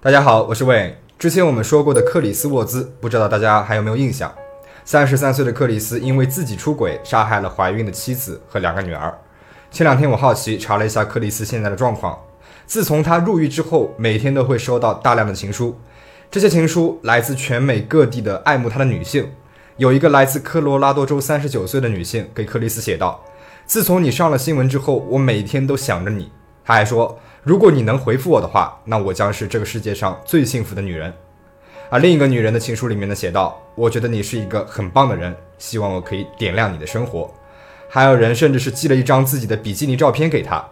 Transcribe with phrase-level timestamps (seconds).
[0.00, 0.96] 大家好，我是魏。
[1.18, 4.32] 之前我们说过的克里斯沃兹，不知道大家还有没有印象？
[4.84, 9.12] 三十三岁的克里斯因为自己出轨，杀害了怀孕的妻子和两个女儿。
[9.72, 12.16] 前两天我好奇查了一下克里斯现在的状况。
[12.64, 15.76] 自从他入狱之后，每天都会收到大量的情书，
[16.30, 19.28] 这些情书来自全美各地的爱慕他的女性。
[19.78, 23.20] 有一个来自科罗拉多州三十九岁的女性给克里斯写道
[23.66, 26.30] ：“自从你上了新闻之后，我每天都想着你。”
[26.64, 27.18] 他还说。
[27.48, 31.10] 如果你能回复我的话，那我将是这个世界上最幸福的女人。
[31.88, 37.32] 而另一个女人的情书里面呢，写道：“我觉得你是一个很棒的人，希望我可以点亮你的生活。”
[37.88, 40.62] 还有人甚至是寄了一张自己的比基尼照片给他。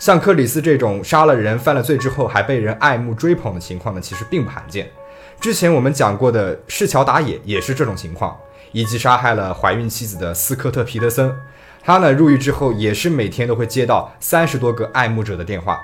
[0.00, 4.90] 像克里斯这种杀了人、犯了罪之后还被人爱慕追捧的情况呢，其实并不罕见。
[5.40, 8.36] 之前我们讲过的市桥达也也是这种情况，
[8.72, 11.32] 以及杀害了怀孕妻子的斯科特皮特森，
[11.80, 15.80] 他呢入狱之后也是每天都会接到三十多个爱慕者的电话。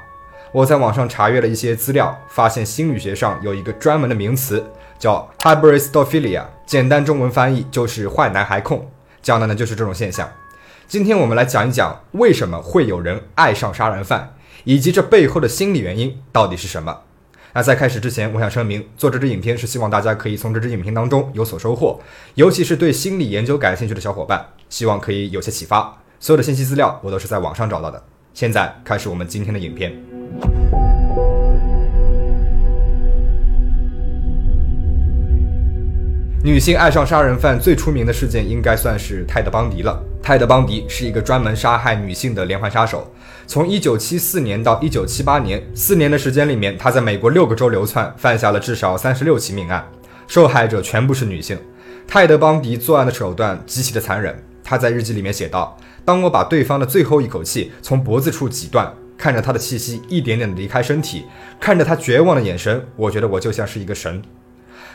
[0.57, 4.65] 我在网上查阅了一些资料，发现心理学上有一个专门的名词
[4.99, 8.91] 叫 hybristophilia，简单中文翻译就是坏男孩控，
[9.21, 10.27] 讲的呢就是这种现象。
[10.89, 17.01] 今天我们来讲一讲为什么会有人爱上杀人犯，以及这背后的心理原因到底是什么。
[17.53, 22.01] 那在开始之前，我想声明，做这支影片是希望大家可以从这支影片当中有所收获，
[22.35, 25.95] 尤其是对心理研究感兴趣的小伙伴，希望可以有些启发。
[26.19, 28.03] 所有的信息资料我都是在网上找到的。
[28.33, 30.16] 现在开始我们今天的影片。
[36.43, 40.01] 女性爱上杀人犯最出名的事件应该算是泰德·邦迪了。
[40.23, 43.13] 泰德·邦迪是一个专门杀害女性的连环杀手。
[43.49, 49.85] 从1974年到1978年，四年的时间里面，他在美国六个州流窜，犯下了至少三十六起命案，
[50.29, 51.59] 受害者全部是女性。
[52.07, 54.41] 泰德·邦迪作案的手段极其的残忍。
[54.63, 55.77] 他在日记里面写道
[56.07, 61.25] ：“当我把对方的最后一口气从脖子处挤断。”看着他的气息一点点的离开身体，
[61.59, 64.23] 看着他绝望的眼神，我觉得我就像是一个神。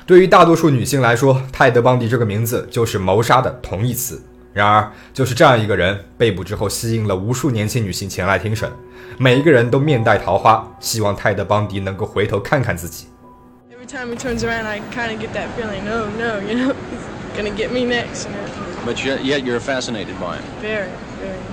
[0.06, 4.22] 对于大多数女性来说，泰德·邦迪这个名字就是谋杀的同义词。
[4.54, 8.70] 然而，就是这样一个人被捕之后，吸引了无数年轻女性前来听审，
[9.18, 13.06] 每一个人都面带桃花，希望泰德·邦迪能够回头看看自己。
[13.72, 15.84] Every time he turns around, I kind of get that feeling.
[15.86, 18.28] No, no, you know, he's gonna get me next.
[18.86, 20.44] But yet you're fascinated by him.
[20.62, 20.90] Very,
[21.22, 21.51] very.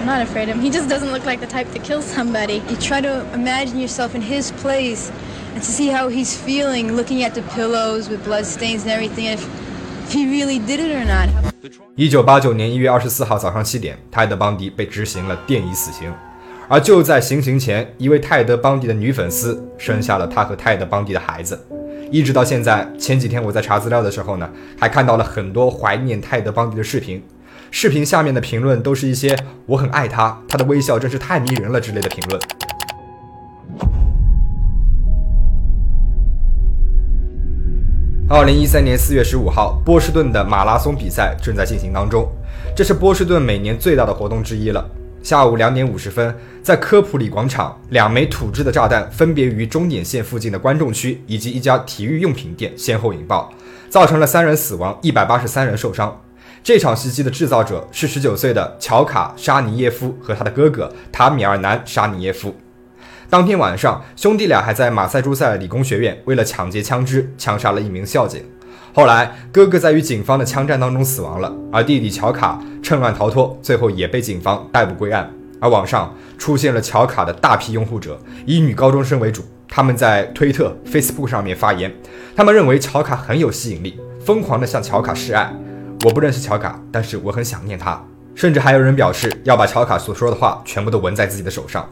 [0.00, 0.60] I'm not afraid of him.
[0.60, 2.62] He just doesn't look like the type to kill somebody.
[2.68, 5.10] You try to imagine yourself in his place
[5.54, 9.26] and to see how he's feeling looking at the pillows with blood stains and everything,
[9.26, 9.44] if,
[10.04, 11.28] if he really did it or not.
[11.96, 16.14] 一九八九年一月二十四号早上七点，泰德·邦迪被执行了电椅死刑。
[16.68, 21.58] 而就在行刑前，一位泰德·邦迪的女粉丝生下了他和泰德·邦迪的孩子。
[22.12, 24.48] 一直到现在，前几天我在查资料的时候呢，
[24.78, 27.20] 还看到了很多怀念泰德·邦迪的视频。
[27.70, 29.36] 视频下面的评论都是一些
[29.66, 32.40] “我很爱他，他的微笑真是太迷人了”之类的评论。
[38.30, 42.28] 二零一三年四月十五号，波士顿的马拉松比赛正在进行当中，
[42.74, 44.86] 这是波士顿每年最大的活动之一了。
[45.22, 53.50] 下午两点五十分，在科普里广场，两枚土制的炸弹分别于终点线附近的观众区以及一家体育用品店先后引爆，
[53.90, 56.18] 造成了三人死亡，一百八十三人受伤。
[56.62, 62.54] 这场袭击的制造者是十九岁的乔卡·沙尼耶夫和他的哥哥塔米尔南·沙尼耶夫。
[63.30, 68.42] 当天晚上，兄弟俩还在马赛诸塞理工学院为了抢劫枪支，枪杀了一名校警。
[68.94, 75.30] 后来，哥哥在与警方的枪战当中死亡了，而弟弟乔卡趁乱逃脱，最后也被警方逮捕归案。
[75.60, 81.92] 而网上出现了乔卡的大批拥护者，以女高中生为主，他们在推特、Facebook 上面发言，
[82.34, 85.52] 他们认为乔卡很有吸引力，疯狂地向乔卡示爱。
[86.04, 88.00] 我不认识乔卡，但是我很想念他。
[88.34, 91.88] 甚至还有人表示要把乔卡所说的话全部都纹在自己的手上。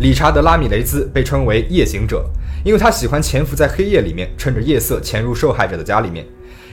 [0.00, 2.24] 理查德·拉米雷兹被称为夜行者，
[2.64, 6.24] 因为他喜欢潜伏在黑夜里面，趁着夜色潜入受害者的家里面。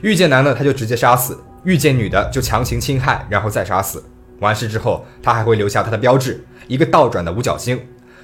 [0.01, 4.01] 遇见男的他就直接杀死，遇见女的就强行侵害，然后再杀死。
[4.39, 7.79] 完事之后，他还会留下他的标志——一个倒转的五角星。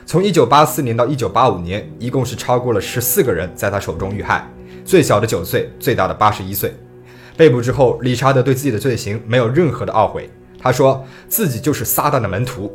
[0.07, 4.49] 从一九八四年到一九八五年，一共是超过了十四个人在他手中遇害，
[4.85, 6.73] 最小的九岁，最大的八十一岁。
[7.35, 12.71] 被捕之后，理查德对自己的罪行没有任何的懊悔，他说自己就是撒旦的门徒，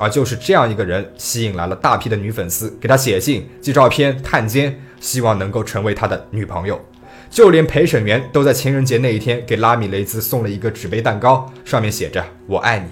[0.00, 6.80] 而就是这样一个人，吸引来了大批的女粉丝，给他写信、寄照片、探监，希望能够成为他的女朋友。
[7.30, 12.86] 就连陪审员都在情人节那一天给拉米雷兹送了一个纸杯蛋糕，上面写着“我爱你”。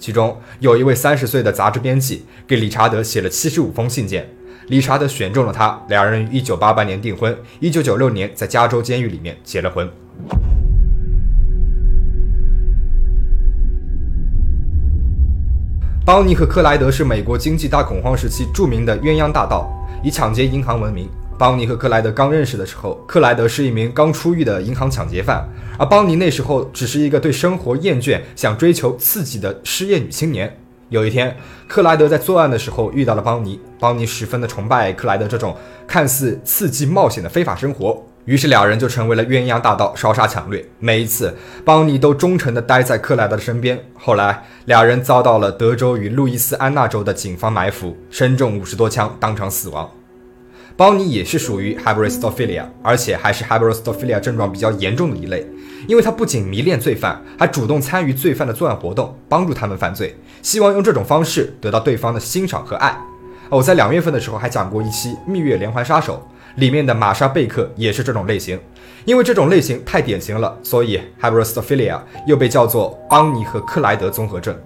[0.00, 4.26] 其中有一位三十岁的杂志编辑给理查德写了七十五封信件，
[4.68, 9.86] 理查德选中了他，两人于一九八八年订婚，一九九六年在加州监狱里面结了婚。
[16.06, 19.70] 邦尼和克莱德是美国经济大恐慌时期著名的鸳鸯大盗，
[20.02, 21.06] 以抢劫银行闻名。
[21.40, 25.42] 邦尼和克莱德刚认识的时候，克莱德是一名刚出狱的银行抢劫犯，
[25.78, 30.54] 而邦尼那时候只是一个对生活厌倦、想追求刺激的失业女青年。
[30.90, 31.34] 有一天，
[31.66, 35.56] 克莱德在作案的时候遇到了邦尼，邦尼十分的崇拜克莱德这种
[35.86, 38.04] 看似刺激冒险的非法生活。
[38.26, 40.62] 于是两人就成为了鸳鸯大盗，烧杀抢掠。
[40.78, 41.34] 每一次，
[41.64, 43.82] 邦尼都忠诚地待在克莱德的身边。
[43.94, 49.90] 后来，俩人遭到了德州与路易斯安那州的警方埋伏，身中五十多枪，当场死亡。
[50.80, 55.46] 邦尼也是属于 hybristophilia，而且还是 hybristophilia 症状比较严重的一类，
[55.86, 62.98] 因为他不仅迷恋罪犯，还主动参与罪犯的作案活动，帮助他们犯罪，希望用这种方式得到对方的欣赏和爱。
[63.50, 66.26] 我在两月份的时候还讲过一期《蜜月连环杀手》。
[66.56, 68.58] 里面的玛莎贝克也是这种类型，
[69.04, 74.56] 因为这种类型太典型了，所以 hybristophilia 又被叫做邦尼和克莱德综合症。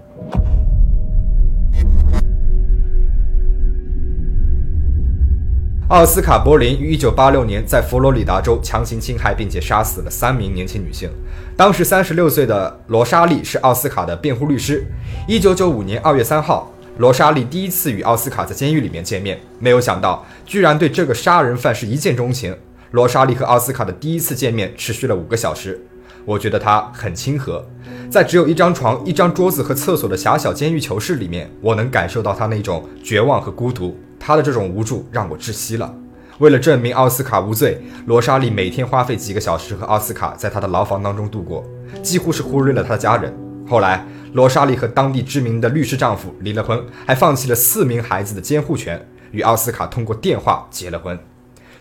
[5.94, 11.08] 奥斯卡·柏林于1986年在佛罗里达州强行侵害并且杀死了三名年轻女性。
[11.56, 14.84] 当时36岁的罗莎莉是奥斯卡的辩护律师。
[15.28, 16.68] 1995年2月3号。
[16.98, 22.56] 罗莎莉第一次与奥斯卡在监狱里面见面，没有想到居然对这个杀人犯是一见钟情。
[22.90, 25.80] 罗莎莉和奥斯卡的第一次见面持续了五个小时，
[26.24, 27.64] 我觉得他很亲和。
[28.10, 33.96] 在只有一张床、一张桌子和厕所的狭小监狱囚室里面，我能感受到他那种绝望和孤独。
[34.24, 35.94] 他的这种无助让我窒息了。
[36.38, 41.62] 为了证明奥斯卡无罪，罗莎莉每天花费几个小时和奥斯卡在他的牢房当中度过，
[42.02, 43.32] 几乎是忽略了他的家人。
[43.68, 44.06] 后来。
[44.34, 49.00] 罗莎莉和当地知名的律师丈夫离了婚，还放弃了四名孩子的监护权，
[49.30, 51.16] 与奥斯卡通过电话结了婚。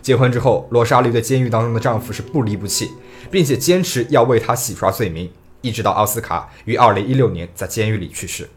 [0.00, 2.92] 结婚之后，罗莎莉对监狱当中的丈夫是不离不弃，
[3.28, 5.28] 并且坚持要为他洗刷罪名，
[5.62, 8.48] 一直到奥斯卡于2016年在监狱里去世。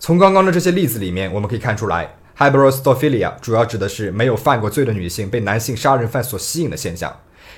[0.00, 3.36] 从刚刚的这些例子里面，我们可以看出来 h y b r o s t o p h i l i a
[3.40, 7.12] 主要指的是没有犯过罪的女性被男性杀人犯所吸引的现象。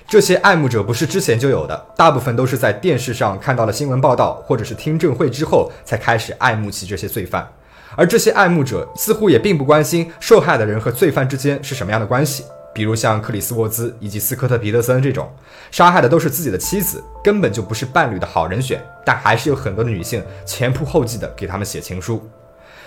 [0.09, 7.47] 这些爱慕者不是之前就有的，大部分都是在电视上看到了新闻报道，或者是听证会之后才开始爱慕起这些罪犯。
[7.95, 12.45] 而这些爱慕者似乎也并不关心受害的人和罪犯之间是什么样的关系。
[12.73, 15.31] 比如像克里斯沃兹以及斯科特皮特森这种，
[15.71, 22.27] 杀害的都是自己的妻子，根本就不是伴侣的好人选，但还是有很多的女性前仆后继的给他们写情书。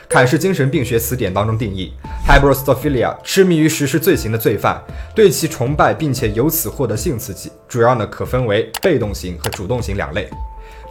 [0.09, 1.91] 凯氏精神病学词典当中定义
[2.27, 4.79] ，hybristophilia 痴迷于实施罪行的罪犯，
[5.15, 10.29] 对其崇拜并且由此获得性刺激，主要呢可分为被动型和主动型两类。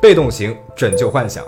[0.00, 1.44] 被动型拯救幻想，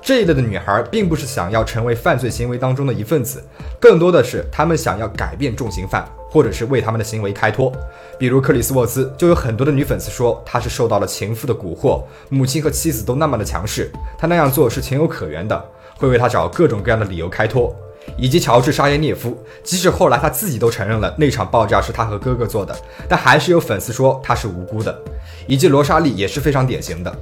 [0.00, 3.44] 这一类的女孩并不是想要成为犯罪行为当中的一份子，
[3.78, 7.70] 更多的是她们想要改变重刑犯，或者是为他们的行为开脱。
[8.18, 15.62] 比如克里斯沃兹，就有很多的女粉丝说他是受到了情妇的蛊惑，母亲和妻子都那么的强势，他那样做是情有可原的。
[16.00, 17.76] 会为他找各种各样的理由开脱，
[18.16, 22.74] 以及乔治沙耶涅夫，即使后来他自己都承认了那场爆炸是他和哥哥做的，
[23.06, 24.98] 但还是有粉丝说他是无辜的。
[25.46, 27.12] 以及罗莎莉也是非常典型的，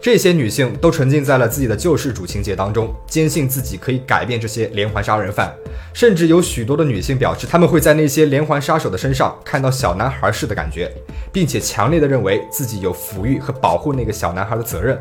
[0.00, 5.52] 这些女性都沉浸在了自己的救世主情节当中，坚信自己可以改变这些连环杀人犯，
[5.92, 10.90] 甚至有许多的女性表示，他们会在那些连环杀手的身上看到小男孩似的感觉，
[11.32, 14.96] 并且强烈的认为自己有抚育和保护那个小男孩的责任。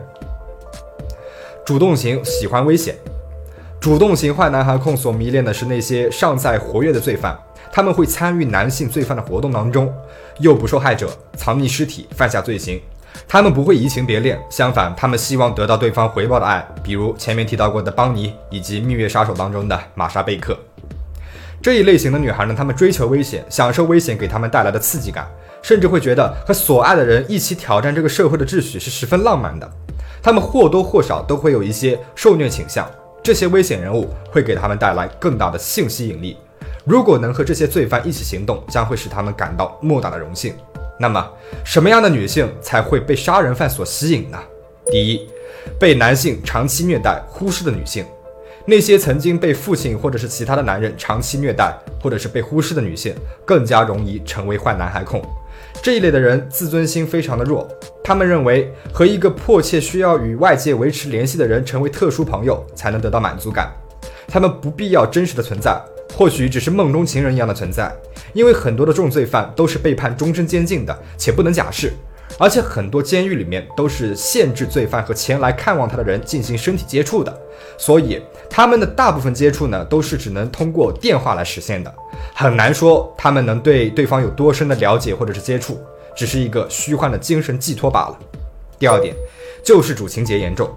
[1.63, 2.95] 主动型喜欢危险。
[3.81, 7.35] 主动型坏男孩控所迷恋的是那些尚在活跃的罪犯，
[7.71, 9.91] 他们会参与男性罪犯的活动当中，
[10.37, 12.79] 诱捕受害者，藏匿尸体，犯下罪行。
[13.27, 20.55] 他们不会移情别恋，相反，他们希望得到对方回报的爱，比如前面提到过的邦尼，以及蜜月杀手当中的玛莎贝克。
[21.59, 25.27] 这一类型的女孩呢，她们追求危险，享受危险给他们带来的刺激感，
[25.63, 29.67] 甚至会觉得和所爱的人一起挑战这个社会的秩序是十分浪漫的。
[30.21, 32.87] 他们或多或少都会有一些受虐倾向。
[33.23, 36.37] 这些危险人物会给他们带来更大的性吸引力。
[36.83, 40.55] 如果能和这些罪犯一起行动，将会使他们感到莫大的荣幸。
[40.99, 41.31] 那么，
[41.63, 44.39] 什么样的女性才会被杀人犯所吸引呢？
[44.87, 45.27] 第一，
[45.79, 48.03] 被男性长期虐待、忽视的女性。
[48.65, 55.21] 那些曾经被父亲或者是其他的男人长期虐待，或者是被忽视的女性，更加容易成为坏男孩控。
[55.81, 57.67] 这一类的人自尊心非常的弱，
[58.03, 63.71] 他们认为和一个迫切需要与外界维持联系的人成为特殊朋友才能得到满足感，
[64.27, 65.81] 他们不必要真实的存在，
[66.15, 67.91] 或许只是梦中情人一样的存在，
[68.33, 71.91] 因为很多的重罪犯都是被判终身监禁的，且不能假释。
[72.37, 77.41] 而且很多监狱里面都是限制罪犯和前来看望他的人进行身体接触的，
[77.77, 81.93] 所以他们的大部分接触呢都是只能通过电话来实现的，
[82.33, 85.79] 很难说他们能对对方有多深的了解或者是接触，
[86.15, 88.17] 只是一个虚幻的精神寄托罢了。
[88.79, 89.15] 第二点，
[89.63, 90.69] 救世主情节严重，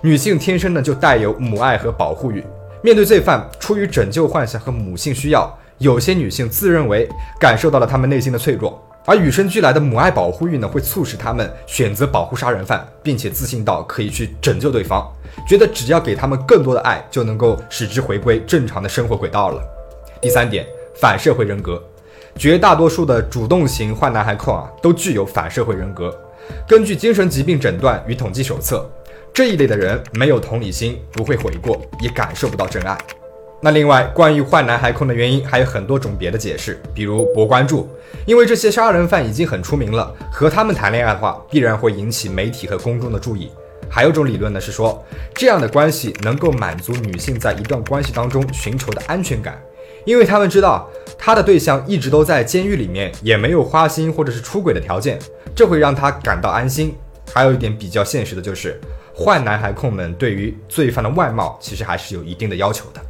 [0.00, 2.42] 女性天生呢就带有母爱和保护欲，
[2.82, 15.10] 面对罪犯，出于拯救幻想和母性需要，有些女性自认为感受到了他们内心的脆弱，而与生俱来的母爱保护欲呢，会促使他们选择保护杀人犯，并且自信到可以去拯救对方，
[15.48, 19.62] 觉得只要给他们更多的爱，就能够使之回归正常的生活轨道了。
[20.20, 20.66] 第三点，
[21.00, 21.82] 反社会人格，
[22.36, 26.14] 绝大多数的主动型坏男孩控啊，都具有反社会人格。
[26.66, 28.86] 根据精神疾病诊断与统计手册，
[29.32, 32.98] 这一类的人没有同理心，不会悔过，也感受不到真爱。
[33.60, 37.88] 那另外，关于坏男孩控的原因还有很多种别的解释，比如博关注，
[38.24, 43.50] 因为这些杀人犯已经很出名了，和他们谈恋爱的话，必然会引起媒体和公众的注意。
[43.90, 49.60] 还有种理论呢，是说这样的关系能够满足女性在一段关系当中寻求的安全感，
[50.04, 50.88] 因为他们知道
[51.18, 55.18] 他的对象一直都在监狱里面，也没有花心或者是出轨的条件，
[55.52, 56.94] 这会让他感到安心。
[57.32, 58.80] 还有一点比较现实的就是，
[59.16, 63.00] 坏男孩控们对于罪犯的外貌其实还是有一定的要求的。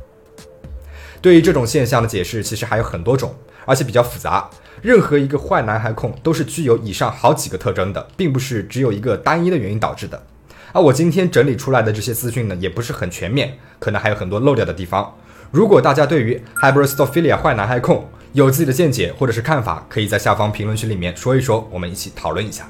[1.20, 3.34] 对于这种现象的解释，其实还有很多种，
[3.64, 4.48] 而且比较复杂。
[4.80, 10.22] 任何一个坏男孩控都是具有以上好几个特征的，并不是只有一个单一的原因导致的。
[10.72, 15.12] 而我今天整理出来的这些资讯呢，也不是很全面，可能还有很多漏掉的地方。
[15.50, 22.68] 如果大家对于 hybristophilia 坏男孩控有自己的见解或者是看法，可以在下方评论区里面说一说，我们一起讨论一下。